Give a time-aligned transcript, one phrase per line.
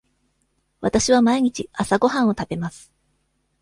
[0.79, 2.91] わたしは毎日朝ごはんを食べます。